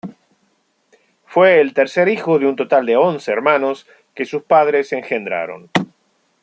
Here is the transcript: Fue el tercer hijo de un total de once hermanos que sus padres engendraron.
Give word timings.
Fue 1.27 1.61
el 1.61 1.75
tercer 1.75 2.07
hijo 2.07 2.39
de 2.39 2.47
un 2.47 2.55
total 2.55 2.87
de 2.87 2.97
once 2.97 3.31
hermanos 3.31 3.85
que 4.15 4.25
sus 4.25 4.41
padres 4.41 4.91
engendraron. 4.93 5.69